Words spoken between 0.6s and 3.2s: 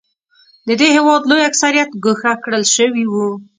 د دې هېواد لوی اکثریت ګوښه کړل شوی و.